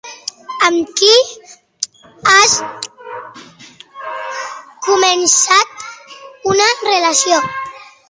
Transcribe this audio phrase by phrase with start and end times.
[0.69, 1.11] Amb qui
[2.31, 2.39] ha
[4.89, 7.45] començat una relació.